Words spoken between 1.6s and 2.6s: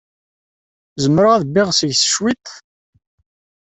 seg-s cwiṭ?